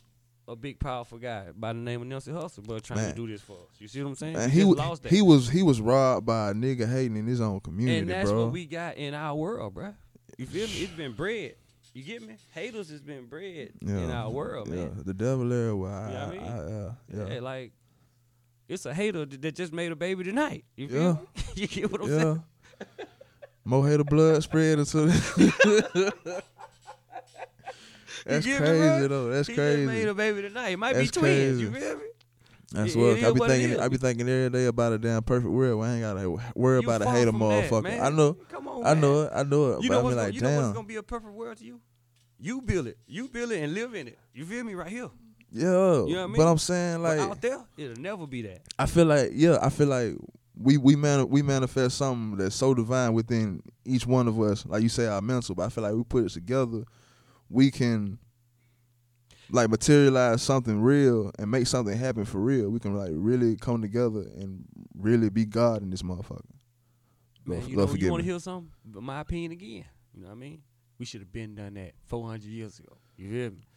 a 0.48 0.56
big, 0.56 0.78
powerful 0.80 1.18
guy 1.18 1.46
by 1.56 1.72
the 1.74 1.80
name 1.80 2.02
of 2.02 2.08
Nipsey 2.08 2.34
Hussle, 2.34 2.68
but 2.68 2.84
trying 2.84 3.00
Man. 3.00 3.10
to 3.12 3.16
do 3.16 3.28
this 3.28 3.42
for 3.42 3.54
us. 3.54 3.80
You 3.80 3.88
see 3.88 4.04
what 4.04 4.10
I'm 4.10 4.16
saying? 4.16 4.34
Man, 4.34 4.50
we 4.50 4.54
he 4.54 4.60
just 4.62 4.78
wa- 4.78 4.88
lost 4.90 5.04
that. 5.04 5.12
he 5.12 5.22
was 5.22 5.50
he 5.50 5.64
was 5.64 5.80
robbed 5.80 6.26
by 6.26 6.50
a 6.50 6.54
nigga 6.54 6.90
hating 6.92 7.16
in 7.18 7.26
his 7.28 7.40
own 7.40 7.62
community, 7.62 8.00
and 8.00 8.10
that's 8.10 8.30
bro. 8.30 8.44
what 8.46 8.52
we 8.54 8.66
got 8.66 8.98
in 8.98 9.14
our 9.14 9.34
world, 9.36 9.74
bruh. 9.74 9.96
You 10.38 10.46
feel 10.46 10.68
me? 10.68 10.74
It's 10.74 10.92
been 10.92 11.14
bred. 11.14 11.56
You 11.94 12.04
get 12.04 12.22
me? 12.22 12.36
Haters 12.54 12.90
has 12.90 13.02
been 13.02 13.26
bred 13.26 13.72
in 13.82 14.12
our 14.12 14.30
world, 14.30 14.68
yeah, 14.68 14.76
man. 14.76 15.02
the 15.06 15.14
devil 15.14 15.46
I, 15.46 16.08
You 16.08 16.14
know 16.14 16.14
what 16.14 16.14
I 16.14 16.24
I, 16.26 16.30
mean? 16.32 16.42
I, 16.44 16.58
uh, 16.60 16.92
yeah, 17.14 17.34
Yeah, 17.36 17.40
like 17.40 17.72
it's 18.68 18.86
a 18.86 18.94
hater 18.94 19.26
that 19.26 19.56
just 19.56 19.72
made 19.72 19.92
a 19.92 19.96
baby 19.96 20.24
tonight. 20.26 20.66
You 20.76 20.90
feel 20.90 21.02
Yeah. 21.02 21.12
me? 21.14 21.20
you 21.56 21.68
get 21.68 21.92
what 21.92 22.02
I'm 22.02 22.10
yeah. 22.10 22.20
saying? 22.22 22.44
More 23.66 23.88
hater 23.88 24.04
blood 24.04 24.44
spread 24.44 24.80
into. 24.80 25.08
That's 28.26 28.46
get 28.46 28.60
me, 28.62 28.68
crazy 28.68 29.08
though. 29.08 29.30
That's 29.30 29.48
he 29.48 29.54
crazy. 29.56 29.84
just 29.86 29.94
made 29.94 30.08
a 30.08 30.14
baby 30.14 30.42
tonight. 30.42 30.70
It 30.70 30.78
might 30.80 30.94
That's 30.94 31.12
be 31.12 31.20
twins. 31.20 31.62
You 31.62 31.72
feel 31.72 31.96
me? 31.98 32.04
That's 32.72 32.96
It- 32.96 32.98
what 33.00 33.18
I 33.18 33.32
be 33.32 33.40
what 33.40 33.50
thinking. 33.50 33.80
I 33.80 33.88
be 33.88 33.98
thinking 33.98 34.28
every 34.28 34.50
day 34.50 34.66
about 34.66 34.94
a 34.94 34.98
damn 34.98 35.24
perfect 35.24 35.52
world. 35.52 35.80
where 35.80 35.88
I 35.90 35.94
ain't 35.94 36.02
gotta 36.02 36.30
worry 36.56 36.82
You 36.82 36.88
about 36.88 37.02
a 37.02 37.10
hater 37.10 37.32
from 37.32 37.40
that, 37.42 37.72
motherfucker. 37.72 38.02
I 38.02 38.10
know. 38.10 38.34
Come 38.50 38.68
on, 38.68 38.86
I 38.86 38.94
know 38.96 39.22
it. 39.22 39.32
I 39.34 39.44
know 39.44 39.72
it. 39.74 39.84
You 39.84 39.90
but 39.90 39.96
know 39.96 40.04
what's 40.04 40.16
gonna, 40.16 40.28
like, 40.28 40.34
you 40.36 40.42
know 40.42 40.56
what's 40.62 40.74
gonna 40.74 40.88
be 40.88 40.96
a 40.96 41.04
perfect 41.04 41.34
world 41.34 41.58
to 41.58 41.64
you? 41.66 41.80
You 42.40 42.62
build 42.62 42.88
it. 42.88 42.98
You 43.08 43.28
build 43.30 43.52
it 43.52 43.64
and 43.64 43.74
live 43.74 43.94
in 43.94 44.08
it. 44.08 44.20
You 44.34 44.46
feel 44.46 44.64
me 44.64 44.74
right 44.74 44.90
here? 44.90 45.10
Yeah. 45.52 45.64
You 45.64 45.70
know 45.70 46.04
what 46.04 46.12
I 46.12 46.22
But 46.24 46.30
mean? 46.40 46.48
I'm 46.48 46.58
saying 46.58 47.02
But 47.02 47.18
like 47.18 47.30
out 47.30 47.42
there, 47.42 47.60
it'll 47.78 48.02
never 48.02 48.28
be 48.28 48.42
that. 48.42 48.62
I 48.78 48.88
feel 48.88 49.06
like 49.06 49.32
yeah, 49.34 49.58
I 49.62 49.70
feel 49.70 49.88
like 49.88 50.16
we 50.60 50.78
we 50.78 50.96
man 50.96 51.30
we 51.30 51.42
manifest 51.42 51.98
something 51.98 52.38
that's 52.38 52.56
so 52.56 52.74
divine 52.74 53.14
within 53.14 53.62
each 53.86 54.06
one 54.08 54.28
of 54.28 54.40
us. 54.42 54.66
Like 54.66 54.82
you 54.84 54.90
say, 54.90 55.06
our 55.08 55.22
mental. 55.22 55.54
But 55.56 55.68
I 55.68 55.70
feel 55.70 55.84
like 55.84 55.94
we 55.94 56.04
put 56.04 56.26
it 56.26 56.30
together, 56.32 56.84
we 57.50 57.72
can 57.72 58.18
like 59.50 59.70
materialize 59.70 60.42
something 60.42 60.82
real 60.82 61.32
and 61.40 61.50
make 61.52 61.68
something 61.68 61.98
happen 61.98 62.26
for 62.26 62.40
real. 62.40 62.70
We 62.70 62.80
can 62.80 62.96
like 62.96 63.12
really 63.14 63.56
come 63.56 63.82
together 63.82 64.22
and 64.38 64.66
really 64.98 65.30
be 65.30 65.46
God 65.46 65.82
in 65.82 65.90
this 65.90 66.02
motherfucker. 66.02 66.42
Man, 67.46 67.60
Lord, 67.60 67.70
you 67.70 67.78
Lord 67.78 67.90
know, 67.90 67.96
you 67.96 68.12
want 68.12 68.22
to 68.22 68.26
me. 68.26 68.32
hear 68.32 68.40
something? 68.40 68.72
But 68.86 69.04
my 69.04 69.20
opinion 69.22 69.52
again. 69.52 69.86
You 70.14 70.22
know 70.22 70.28
what 70.28 70.34
I 70.34 70.38
mean? 70.38 70.62
We 70.98 71.06
should 71.06 71.22
have 71.22 71.32
been 71.32 71.56
done 71.56 71.74
that 71.76 71.92
400 72.08 72.44
years 72.44 72.80
ago. 72.80 72.98
You 73.18 73.30
feel 73.30 73.52
me? 73.52 73.68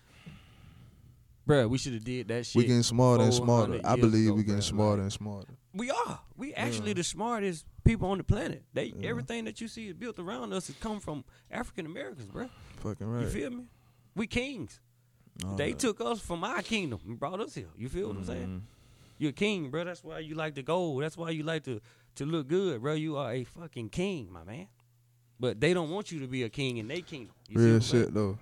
Bruh, 1.46 1.68
we 1.68 1.78
should 1.78 1.94
have 1.94 2.04
did 2.04 2.28
that 2.28 2.44
shit. 2.44 2.56
We 2.56 2.64
getting 2.64 2.82
smarter 2.82 3.24
and 3.24 3.32
smarter. 3.32 3.80
I 3.82 3.96
believe 3.96 4.26
ago, 4.28 4.34
we 4.36 4.42
getting 4.44 4.60
bruh. 4.60 4.64
smarter 4.64 4.96
Like, 4.98 5.02
and 5.04 5.12
smarter. 5.12 5.54
We 5.74 5.90
are. 5.90 6.20
We 6.36 6.52
actually 6.54 6.88
Yeah. 6.88 6.94
the 6.94 7.04
smartest 7.04 7.64
people 7.84 8.10
on 8.10 8.18
the 8.18 8.24
planet. 8.24 8.64
They 8.74 8.92
Yeah. 8.96 9.08
everything 9.08 9.46
that 9.46 9.60
you 9.60 9.66
see 9.68 9.88
is 9.88 9.94
built 9.94 10.18
around 10.18 10.52
us 10.52 10.66
has 10.66 10.76
come 10.76 11.00
from 11.00 11.24
African 11.50 11.86
Americans, 11.86 12.30
bruh. 12.30 12.50
Fucking 12.80 13.06
right. 13.06 13.24
You 13.24 13.30
feel 13.30 13.50
me? 13.50 13.64
We 14.14 14.26
kings. 14.26 14.80
All 15.44 15.55
they 15.56 15.67
right. 15.67 15.79
took 15.79 16.00
us 16.00 16.20
from 16.20 16.43
our 16.44 16.62
kingdom 16.62 17.00
and 17.06 17.19
brought 17.19 17.40
us 17.40 17.55
here. 17.55 17.69
You 17.76 17.88
feel 17.88 18.08
what 18.08 18.17
I'm 18.19 18.25
saying? 18.25 18.46
Mhm. 18.46 18.61
You're 19.19 19.31
a 19.31 19.32
king, 19.32 19.70
bro. 19.70 19.85
That's 19.85 20.02
why 20.04 20.18
you 20.21 20.35
like 20.35 20.54
to 20.57 20.62
go. 20.62 21.00
That's 21.00 21.16
why 21.16 21.30
you 21.30 21.42
like 21.42 21.64
to 21.64 21.80
to 22.16 22.25
look 22.26 22.49
good, 22.49 22.80
bro. 22.83 22.95
You 22.95 23.16
are 23.16 23.33
a 23.33 23.45
fucking 23.45 23.90
king, 23.90 24.33
my 24.33 24.42
man. 24.45 24.66
But 25.40 25.61
they 25.61 25.73
don't 25.75 25.90
want 25.90 26.11
you 26.11 26.18
to 26.21 26.26
be 26.26 26.42
a 26.42 26.49
king 26.49 26.78
in 26.78 26.88
their 26.88 27.00
kingdom. 27.00 27.33
You 27.49 27.59
Real 27.59 27.68
what 27.68 27.75
I'm 27.76 27.80
saying? 27.83 28.04
shit 28.07 28.14
though. 28.14 28.38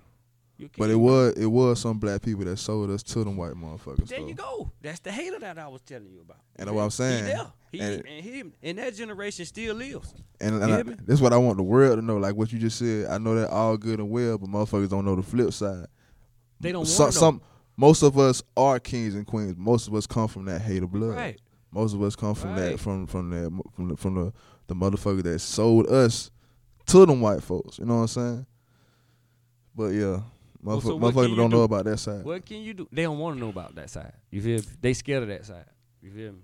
But 0.75 0.89
it 0.89 0.95
was 0.95 1.33
it 1.35 1.45
was 1.45 1.79
some 1.79 1.99
black 1.99 2.23
people 2.23 2.43
that 2.45 2.57
sold 2.57 2.89
us 2.89 3.03
to 3.03 3.23
them 3.23 3.37
white 3.37 3.53
motherfuckers. 3.53 4.07
There 4.07 4.19
you 4.19 4.33
go. 4.33 4.71
That's 4.81 4.99
the 4.99 5.11
hater 5.11 5.37
that 5.37 5.59
I 5.59 5.67
was 5.67 5.81
telling 5.81 6.09
you 6.11 6.21
about. 6.21 6.39
And 6.55 6.67
that's 6.67 6.75
what 6.75 6.81
I'm 6.81 6.89
saying. 6.89 7.25
He 7.25 7.31
there. 7.31 7.47
He, 7.71 7.79
And- 7.79 8.05
and, 8.07 8.25
him 8.25 8.53
and 8.63 8.77
that 8.79 8.95
generation 8.95 9.45
still 9.45 9.75
lives. 9.75 10.15
And, 10.41 10.63
and 10.63 10.73
I, 10.73 10.81
that's 11.05 11.21
what 11.21 11.33
I 11.33 11.37
want 11.37 11.57
the 11.57 11.63
world 11.63 11.99
to 11.99 12.01
know. 12.05 12.17
Like 12.17 12.35
what 12.35 12.51
you 12.51 12.57
just 12.57 12.79
said. 12.79 13.05
I 13.07 13.19
know 13.19 13.35
that 13.35 13.49
all 13.51 13.77
good 13.77 13.99
and 13.99 14.09
well, 14.09 14.37
but 14.39 14.49
motherfuckers 14.49 14.89
don't 14.89 15.05
know 15.05 15.15
the 15.15 15.21
flip 15.21 15.53
side. 15.53 15.85
They 16.59 16.71
don't 16.71 16.87
want 16.87 17.13
some 17.13 17.41
most 17.75 18.01
of 18.01 18.17
us 18.17 18.41
are 18.55 18.79
kings 18.79 19.13
and 19.15 19.25
queens. 19.27 19.55
Most 19.57 19.87
of 19.87 19.93
us 19.93 20.07
come 20.07 20.27
from 20.27 20.45
that 20.45 20.61
hater 20.61 20.87
blood. 20.87 21.15
Right. 21.15 21.39
Most 21.71 21.93
of 21.93 22.01
us 22.01 22.15
come 22.15 22.33
from 22.33 22.55
that 22.55 22.79
from 22.79 23.05
from 23.07 23.29
that 23.29 23.51
from 23.75 23.87
the, 23.89 23.97
from 23.97 24.15
the 24.15 24.33
the 24.67 24.75
motherfucker 24.75 25.21
that 25.23 25.39
sold 25.39 25.87
us 25.87 26.31
to 26.87 27.05
them 27.05 27.21
white 27.21 27.43
folks. 27.43 27.77
You 27.79 27.85
know 27.85 27.95
what 27.97 28.01
I'm 28.01 28.07
saying? 28.07 28.45
But 29.75 29.87
yeah, 29.89 30.21
Well, 30.63 30.81
so 30.81 30.97
motherfuckers 30.97 31.35
don't 31.35 31.49
do? 31.51 31.57
know 31.57 31.63
about 31.63 31.85
that 31.85 31.97
side. 31.99 32.23
What 32.23 32.45
can 32.45 32.61
you 32.61 32.73
do? 32.73 32.87
They 32.91 33.03
don't 33.03 33.19
want 33.19 33.35
to 33.35 33.39
know 33.39 33.49
about 33.49 33.75
that 33.75 33.89
side. 33.89 34.13
You 34.31 34.41
feel? 34.41 34.59
me? 34.59 34.65
They 34.81 34.93
scared 34.93 35.23
of 35.23 35.29
that 35.29 35.45
side. 35.45 35.65
You 36.01 36.11
feel 36.11 36.31
me? 36.31 36.39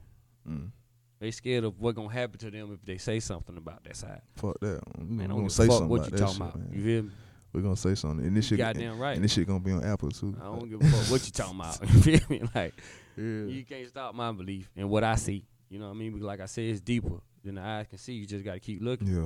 Mm, 0.48 0.72
They 1.20 1.32
scared 1.32 1.63
of 1.63 1.79
what 1.79 1.96
gonna 1.96 2.12
happen 2.12 2.38
to 2.39 2.51
them 2.51 2.74
if 2.74 2.86
they 2.86 2.98
say 2.98 3.20
something 3.20 3.58
about 3.58 3.84
that 3.86 3.96
side. 3.96 4.22
fuck 4.36 4.60
that. 4.60 4.82
Man, 5.00 5.29
don't 5.29 5.38
gonna 5.39 5.50
say 5.50 5.65
fuck 5.67 5.74
something 5.77 5.89
what 5.89 6.08
about 6.08 6.12
you 6.12 6.17
talking 6.17 6.34
shit, 6.34 6.41
about. 6.41 6.60
man. 6.60 6.70
You 6.74 6.84
feel 6.84 7.03
me? 7.03 7.10
We're 7.53 7.62
gonna 7.62 7.75
say 7.77 7.93
something, 7.95 8.25
and 8.25 8.36
this 8.36 8.48
shit, 8.48 8.57
Goddamn 8.57 8.98
right. 8.98 9.15
and 9.15 9.24
this 9.24 9.31
shit 9.33 9.45
gonna 9.48 9.60
be 9.60 9.72
on 9.72 9.83
Apple 9.83 10.10
too. 10.10 10.36
I 10.41 10.45
don't 10.45 10.69
give 10.69 10.81
a 10.81 10.86
fuck 10.89 11.12
what 11.12 11.25
you 11.25 11.31
talking 11.31 11.60
about. 11.60 11.79
You 11.93 12.01
feel 12.01 12.19
me? 12.29 12.41
Like 12.55 12.74
Yeah. 13.15 13.24
you 13.45 13.63
can't 13.63 13.88
stop 13.88 14.15
my 14.15 14.31
belief 14.31 14.69
and 14.75 14.89
what 14.89 15.03
I 15.03 15.15
see. 15.15 15.45
You 15.69 15.77
know 15.79 15.86
what 15.86 15.91
I 15.95 15.98
mean? 15.98 16.12
Because 16.13 16.25
like 16.25 16.39
I 16.39 16.45
said, 16.48 16.65
it's 16.65 16.81
deeper 16.81 17.19
than 17.43 17.55
the 17.55 17.62
eyes 17.62 17.86
can 17.88 18.00
see. 18.00 18.13
You 18.13 18.25
just 18.25 18.43
gotta 18.43 18.60
keep 18.60 18.81
looking. 18.81 19.07
Yeah. 19.07 19.13
You 19.13 19.19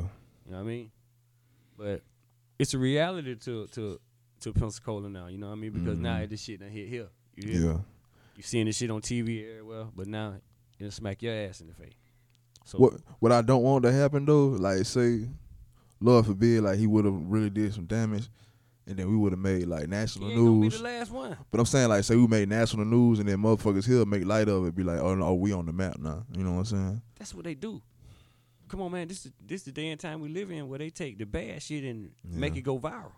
know 0.51 0.57
what 0.57 0.59
I 0.59 0.63
mean? 0.63 0.91
But 1.77 2.01
it's 2.59 2.73
a 2.73 2.77
reality 2.77 3.35
to 3.35 3.67
to 3.67 3.99
to 4.41 4.53
Pensacola 4.53 5.09
now. 5.09 5.27
You 5.27 5.37
know 5.37 5.47
what 5.47 5.53
I 5.53 5.55
mean? 5.55 5.71
Because 5.71 5.97
now 5.97 6.17
Mhm. 6.17 6.29
this 6.29 6.41
shit 6.43 6.59
done 6.59 6.69
hit 6.69 6.89
here. 6.89 7.07
You 7.35 7.49
hear 7.51 7.61
me? 7.61 7.67
Yeah. 7.67 7.79
You 8.35 8.43
seeing 8.43 8.65
this 8.65 8.75
shit 8.77 8.91
on 8.91 9.01
TV 9.01 9.49
everywhere, 9.49 9.85
but 9.95 10.07
now 10.07 10.35
it'll 10.79 10.91
smack 10.91 11.21
your 11.23 11.33
ass 11.33 11.61
in 11.61 11.67
the 11.67 11.73
face. 11.73 11.93
So 12.65 12.77
What 12.77 12.93
what 13.19 13.31
I 13.31 13.41
don't 13.41 13.63
want 13.63 13.83
to 13.85 13.91
happen 13.93 14.25
though, 14.25 14.47
like 14.47 14.85
say, 14.85 15.29
Lord 15.99 16.25
forbid, 16.25 16.63
like 16.63 16.77
he 16.77 16.87
would 16.87 17.05
have 17.05 17.15
really 17.15 17.49
did 17.49 17.73
some 17.73 17.85
damage, 17.85 18.29
and 18.85 18.97
then 18.97 19.09
we 19.09 19.15
would 19.15 19.33
have 19.33 19.39
made 19.39 19.67
like 19.67 19.87
national 19.87 20.29
ain't 20.29 20.37
gonna 20.37 20.51
be 20.51 20.57
news. 20.59 20.77
the 20.77 20.83
last 20.83 21.11
one. 21.11 21.37
But 21.49 21.59
I'm 21.59 21.65
saying 21.65 21.89
like, 21.89 22.03
say 22.03 22.15
we 22.15 22.27
made 22.27 22.49
national 22.49 22.85
news, 22.85 23.19
and 23.19 23.27
then 23.27 23.37
motherfuckers 23.39 23.85
here 23.85 24.05
make 24.05 24.25
light 24.25 24.47
of 24.47 24.65
it, 24.67 24.75
be 24.75 24.83
like, 24.83 24.99
oh 24.99 25.15
no, 25.15 25.33
we 25.33 25.53
on 25.53 25.65
the 25.65 25.73
map 25.73 25.97
now. 25.99 26.23
You 26.35 26.43
know 26.43 26.51
what 26.53 26.59
I'm 26.59 26.65
saying? 26.65 27.01
That's 27.17 27.33
what 27.33 27.45
they 27.45 27.55
do. 27.55 27.81
Come 28.67 28.81
on, 28.81 28.91
man. 28.91 29.07
This 29.07 29.25
is 29.25 29.31
this 29.45 29.63
the 29.63 29.71
day 29.71 29.89
and 29.89 29.99
time 29.99 30.19
we 30.19 30.29
live 30.29 30.51
in 30.51 30.67
where 30.67 30.79
they 30.79 30.89
take 30.89 31.17
the 31.17 31.25
bad 31.25 31.61
shit 31.61 31.83
and 31.83 32.11
make 32.23 32.55
it 32.55 32.61
go 32.61 32.77
viral. 32.77 33.11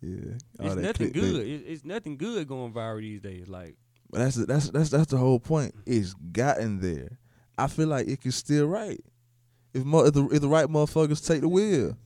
Yeah, 0.00 0.32
All 0.58 0.66
It's 0.66 0.76
nothing 0.76 1.12
good. 1.12 1.46
It, 1.46 1.64
it's 1.66 1.84
nothing 1.84 2.16
good 2.16 2.46
going 2.48 2.72
viral 2.72 3.00
these 3.00 3.20
days. 3.20 3.48
Like 3.48 3.76
But 4.10 4.18
that's 4.18 4.36
the, 4.36 4.46
that's 4.46 4.70
that's 4.70 4.90
that's 4.90 5.10
the 5.10 5.18
whole 5.18 5.38
point. 5.38 5.74
It's 5.86 6.14
gotten 6.14 6.80
there. 6.80 7.18
I 7.56 7.66
feel 7.66 7.88
like 7.88 8.08
it 8.08 8.22
can 8.22 8.32
still 8.32 8.66
right 8.66 9.00
if 9.74 9.84
mo- 9.84 10.06
if 10.06 10.14
the, 10.14 10.26
if 10.28 10.40
the 10.40 10.48
right 10.48 10.66
motherfuckers 10.66 11.24
take 11.26 11.42
the 11.42 11.48
wheel. 11.48 11.96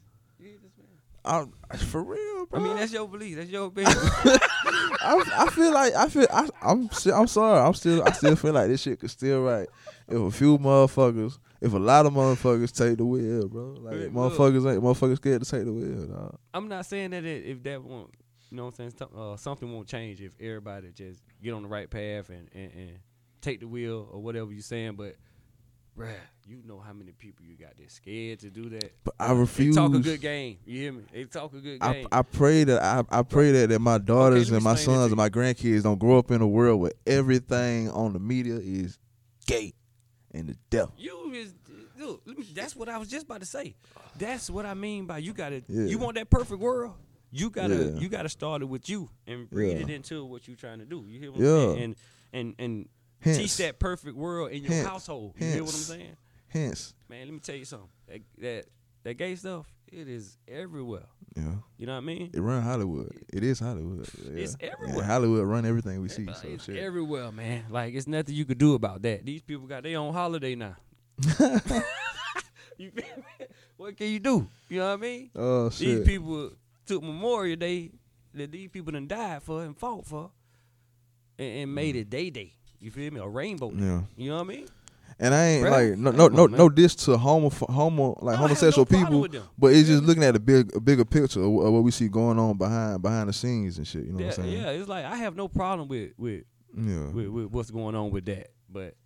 I, 1.24 1.46
for 1.76 2.02
real, 2.02 2.46
bro. 2.46 2.60
I 2.60 2.62
mean, 2.62 2.76
that's 2.76 2.92
your 2.92 3.08
belief. 3.08 3.36
That's 3.36 3.48
your 3.48 3.66
opinion. 3.66 3.96
I, 3.96 5.22
I 5.36 5.50
feel 5.50 5.72
like 5.72 5.94
I 5.94 6.08
feel 6.08 6.26
I, 6.30 6.48
I'm 6.62 6.90
I'm 7.14 7.26
sorry. 7.26 7.60
I'm 7.60 7.74
still 7.74 8.02
I 8.04 8.12
still 8.12 8.36
feel 8.36 8.52
like 8.52 8.68
this 8.68 8.82
shit 8.82 9.00
could 9.00 9.10
still 9.10 9.42
right 9.42 9.68
if 10.08 10.18
a 10.20 10.30
few 10.30 10.58
motherfuckers, 10.58 11.38
if 11.60 11.72
a 11.72 11.78
lot 11.78 12.06
of 12.06 12.12
motherfuckers 12.12 12.72
take 12.76 12.98
the 12.98 13.04
wheel, 13.04 13.48
bro. 13.48 13.76
Like 13.80 13.94
Look. 13.94 14.12
motherfuckers 14.12 14.72
ain't 14.72 14.82
motherfuckers 14.82 15.16
scared 15.16 15.42
to 15.42 15.50
take 15.50 15.64
the 15.64 15.72
wheel, 15.72 16.06
dog. 16.06 16.38
I'm 16.52 16.68
not 16.68 16.86
saying 16.86 17.10
that 17.10 17.24
it, 17.24 17.46
if 17.46 17.62
that 17.62 17.82
won't, 17.82 18.10
you 18.50 18.56
know 18.56 18.66
what 18.66 18.78
I'm 18.78 18.90
saying, 18.90 19.10
uh, 19.16 19.36
something 19.36 19.72
won't 19.72 19.88
change 19.88 20.20
if 20.20 20.34
everybody 20.40 20.90
just 20.92 21.22
get 21.42 21.54
on 21.54 21.62
the 21.62 21.68
right 21.68 21.88
path 21.88 22.28
and, 22.28 22.48
and, 22.54 22.72
and 22.72 22.98
take 23.40 23.60
the 23.60 23.68
wheel 23.68 24.08
or 24.12 24.20
whatever 24.20 24.52
you're 24.52 24.62
saying. 24.62 24.94
But, 24.96 25.16
bruh, 25.96 26.12
you 26.46 26.62
know 26.66 26.78
how 26.78 26.92
many 26.92 27.12
people 27.12 27.44
you 27.44 27.56
got 27.56 27.76
that's 27.78 27.94
scared 27.94 28.40
to 28.40 28.50
do 28.50 28.68
that. 28.70 28.92
But 29.04 29.14
I 29.18 29.28
They 29.28 29.34
refuse. 29.40 29.74
talk 29.76 29.94
a 29.94 29.98
good 29.98 30.20
game. 30.20 30.58
You 30.66 30.80
hear 30.80 30.92
me? 30.92 31.02
They 31.12 31.24
talk 31.24 31.52
a 31.54 31.60
good 31.60 31.80
game. 31.80 32.08
I 32.12 32.22
pray 32.22 32.64
that 32.64 32.82
I, 32.82 33.04
I 33.10 33.22
pray 33.22 33.52
that, 33.52 33.68
that 33.70 33.78
my 33.80 33.98
daughters 33.98 34.50
me 34.50 34.56
and 34.56 34.64
my 34.64 34.74
sons 34.74 35.06
and 35.12 35.16
my 35.16 35.28
grandkids 35.30 35.82
don't 35.84 35.98
grow 35.98 36.18
up 36.18 36.30
in 36.30 36.40
a 36.42 36.46
world 36.46 36.80
where 36.80 36.92
everything 37.06 37.90
on 37.90 38.12
the 38.12 38.18
media 38.18 38.56
is 38.56 38.98
gay 39.46 39.72
and 40.32 40.48
the 40.48 40.56
devil. 40.70 40.92
You 40.98 41.30
is 41.32 41.54
look. 41.98 42.22
That's 42.54 42.74
what 42.76 42.88
I 42.88 42.98
was 42.98 43.08
just 43.08 43.24
about 43.26 43.40
to 43.40 43.46
say. 43.46 43.74
That's 44.18 44.50
what 44.50 44.66
I 44.66 44.74
mean 44.74 45.06
by 45.06 45.18
you 45.18 45.32
gotta. 45.32 45.62
Yeah. 45.68 45.84
You 45.86 45.98
want 45.98 46.16
that 46.16 46.28
perfect 46.30 46.60
world. 46.60 46.94
You 47.30 47.50
gotta. 47.50 47.74
Yeah. 47.94 48.00
You 48.00 48.08
gotta 48.08 48.28
start 48.28 48.62
it 48.62 48.66
with 48.66 48.88
you 48.88 49.10
and 49.26 49.48
breed 49.50 49.72
Yeah. 49.72 49.82
it 49.84 49.90
into 49.90 50.24
what 50.24 50.46
you're 50.46 50.56
trying 50.56 50.78
to 50.80 50.84
do. 50.84 51.04
You 51.06 51.18
hear 51.18 51.32
what 51.32 51.40
I'm 51.40 51.44
saying? 51.46 51.82
And 51.82 51.96
and 52.32 52.54
and 52.58 52.88
Hence, 53.24 53.38
teach 53.38 53.56
that 53.58 53.78
perfect 53.78 54.16
world 54.16 54.52
in 54.52 54.62
your 54.62 54.72
Hence. 54.72 54.86
household. 54.86 55.34
You 55.38 55.46
hear 55.46 55.64
what 55.64 55.74
I'm 55.74 55.80
saying? 55.80 56.16
hence, 56.48 56.94
Man, 57.08 57.26
let 57.26 57.32
me 57.32 57.40
tell 57.40 57.56
you 57.56 57.64
something. 57.64 57.88
That 58.06 58.20
that 58.38 58.64
that 59.02 59.14
gay 59.14 59.34
stuff, 59.36 59.66
it 59.90 60.08
is 60.08 60.36
everywhere. 60.46 61.06
yeah, 61.36 61.54
You 61.78 61.86
know 61.86 61.92
what 61.92 61.98
I 61.98 62.00
mean? 62.02 62.30
it 62.32 62.40
run 62.40 62.62
Hollywood. 62.62 63.12
It 63.32 63.42
is 63.42 63.60
Hollywood. 63.60 64.08
Yeah. 64.22 64.42
It's 64.42 64.56
everywhere. 64.60 65.04
Hollywood 65.04 65.46
run 65.46 65.66
everything 65.66 66.00
we 66.00 66.08
see. 66.08 66.26
So 66.26 66.48
it's 66.48 66.64
shit. 66.64 66.76
everywhere, 66.76 67.32
man. 67.32 67.64
Like 67.70 67.94
it's 67.94 68.06
nothing 68.06 68.34
you 68.34 68.44
could 68.44 68.58
do 68.58 68.74
about 68.74 69.02
that. 69.02 69.24
These 69.24 69.42
people 69.42 69.66
got 69.66 69.82
their 69.82 69.98
own 69.98 70.12
holiday 70.12 70.54
now. 70.54 70.76
you 72.78 72.90
feel 72.90 73.04
me? 73.16 73.46
What 73.76 73.96
can 73.96 74.08
you 74.08 74.20
do? 74.20 74.48
You 74.68 74.78
know 74.80 74.88
what 74.88 74.92
I 74.92 74.96
mean? 74.96 75.30
oh 75.34 75.70
shit. 75.70 75.88
These 75.88 76.06
people 76.06 76.52
took 76.86 77.02
Memorial 77.02 77.56
Day 77.56 77.90
that 78.34 78.50
these 78.50 78.68
people 78.68 78.92
done 78.92 79.06
died 79.06 79.42
for 79.42 79.62
and 79.62 79.76
fought 79.76 80.06
for, 80.06 80.30
and, 81.38 81.58
and 81.58 81.74
made 81.74 81.94
mm. 81.94 82.00
it 82.00 82.10
day 82.10 82.30
day. 82.30 82.54
You 82.84 82.90
feel 82.90 83.10
me? 83.12 83.20
A 83.20 83.26
rainbow. 83.26 83.72
Yeah. 83.72 84.02
You 84.16 84.30
know 84.30 84.36
what 84.36 84.42
I 84.44 84.48
mean? 84.48 84.66
And 85.18 85.32
I 85.32 85.44
ain't 85.46 85.64
Bruh, 85.64 85.70
like 85.70 85.98
no 85.98 86.10
come 86.10 86.16
no 86.18 86.24
on, 86.44 86.50
no 86.52 86.56
no 86.58 86.68
diss 86.68 86.94
to 86.96 87.16
homo 87.16 87.48
homo 87.48 88.18
like 88.20 88.36
homosexual 88.36 88.86
no 88.90 88.98
people, 88.98 89.42
but 89.56 89.72
it's 89.72 89.88
just 89.88 90.02
looking 90.02 90.24
at 90.24 90.34
the 90.34 90.40
big 90.40 90.74
a 90.76 90.80
bigger 90.80 91.04
picture 91.04 91.38
of, 91.40 91.46
of 91.46 91.72
what 91.72 91.84
we 91.84 91.92
see 91.92 92.08
going 92.08 92.36
on 92.38 92.58
behind 92.58 93.00
behind 93.00 93.28
the 93.28 93.32
scenes 93.32 93.78
and 93.78 93.86
shit. 93.86 94.04
You 94.04 94.12
know 94.12 94.18
Yeah, 94.18 94.26
what 94.26 94.38
I'm 94.38 94.44
saying? 94.44 94.62
yeah. 94.62 94.70
It's 94.70 94.88
like 94.88 95.04
I 95.04 95.16
have 95.16 95.36
no 95.36 95.46
problem 95.46 95.86
with 95.88 96.12
with, 96.18 96.42
Yeah. 96.76 97.06
with 97.10 97.28
with 97.28 97.46
what's 97.52 97.70
going 97.70 97.94
on 97.94 98.10
with 98.10 98.24
that, 98.26 98.48
but 98.68 98.96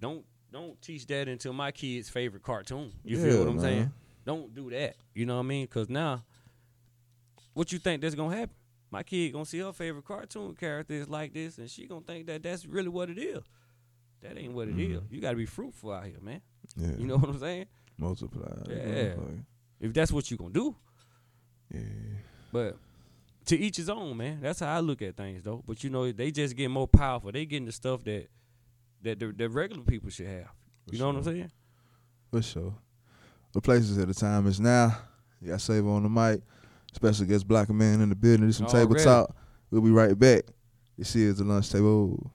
don't 0.00 0.24
don't 0.52 0.80
teach 0.80 1.06
that 1.08 1.26
into 1.28 1.52
my 1.52 1.72
kid's 1.72 2.08
favorite 2.08 2.44
cartoon. 2.44 2.92
You 3.04 3.18
feel 3.18 3.40
what 3.40 3.48
I'm 3.48 3.56
man. 3.56 3.62
saying? 3.64 3.92
Don't 4.24 4.54
do 4.54 4.70
that. 4.70 4.94
You 5.12 5.26
know 5.26 5.34
what 5.38 5.40
I 5.44 5.46
mean? 5.48 5.64
Because 5.64 5.88
now, 5.88 6.22
what 7.54 7.72
you 7.72 7.78
think 7.80 8.00
that's 8.00 8.14
gonna 8.14 8.36
happen? 8.36 8.54
My 8.92 9.02
kid 9.02 9.32
gonna 9.32 9.46
see 9.46 9.58
her 9.60 9.72
favorite 9.72 10.04
cartoon 10.04 10.54
character 10.54 10.92
is 10.92 11.08
like 11.08 11.32
this, 11.32 11.56
and 11.56 11.68
she 11.70 11.86
gonna 11.86 12.02
think 12.02 12.26
that 12.26 12.42
that's 12.42 12.66
really 12.66 12.90
what 12.90 13.08
it 13.08 13.18
is. 13.18 13.42
That 14.20 14.36
ain't 14.36 14.52
what 14.52 14.68
it 14.68 14.78
is. 14.78 15.00
Mm-hmm. 15.00 15.14
You 15.14 15.20
gotta 15.22 15.36
be 15.36 15.46
fruitful 15.46 15.92
out 15.92 16.04
here, 16.04 16.20
man. 16.20 16.42
Yeah. 16.76 16.92
You 16.98 17.06
know 17.06 17.16
what 17.16 17.30
I'm 17.30 17.40
saying? 17.40 17.66
multiply. 17.96 18.42
Yeah. 18.68 18.76
motherfucker. 18.76 19.44
If 19.80 19.92
that's 19.94 20.12
what 20.12 20.30
you 20.30 20.36
gonna 20.36 20.50
do, 20.52 20.76
Yeah. 21.72 21.80
but 22.52 22.76
to 23.46 23.58
each 23.58 23.78
his 23.78 23.88
own, 23.88 24.16
man. 24.16 24.40
That's 24.42 24.60
how 24.60 24.76
I 24.76 24.80
look 24.80 25.00
at 25.02 25.16
things, 25.16 25.42
though. 25.42 25.64
But 25.66 25.82
you 25.82 25.88
know, 25.90 26.12
they 26.12 26.30
just 26.30 26.54
get 26.54 26.68
more 26.68 26.86
powerful. 26.86 27.32
They 27.32 27.46
getting 27.46 27.66
the 27.66 27.72
stuff 27.72 28.04
that 28.04 28.28
that 29.02 29.18
the, 29.18 29.32
the 29.32 29.48
regular 29.48 29.82
people 29.84 30.10
should 30.10 30.26
have. 30.26 30.48
You 30.90 30.98
know 30.98 31.06
what 31.06 31.16
I'm 31.16 31.24
saying? 31.24 31.50
For 32.30 32.42
sure. 32.42 32.74
The 33.52 33.60
places 33.62 33.96
at 33.98 34.06
the 34.08 34.14
time 34.14 34.46
is 34.46 34.60
now. 34.60 34.96
You 35.40 35.48
got 35.48 35.60
Save 35.60 35.86
on 35.86 36.02
the 36.02 36.08
mic. 36.08 36.42
Special 36.92 37.26
guest 37.26 37.46
Blaka 37.48 37.72
Man 37.72 38.00
in 38.00 38.08
the 38.08 38.14
building. 38.14 38.46
Do 38.46 38.52
some 38.52 38.66
Already. 38.66 39.04
We'll 39.70 39.80
be 39.82 39.90
right 39.90 40.18
back. 40.18 40.44
This 40.98 41.16
is 41.16 41.38
the 41.38 41.44
lunch 41.44 41.70
table. 41.70 42.32